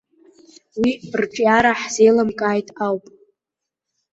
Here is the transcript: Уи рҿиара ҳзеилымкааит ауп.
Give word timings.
Уи 0.81 0.91
рҿиара 1.21 1.71
ҳзеилымкааит 1.81 2.67
ауп. 2.85 3.05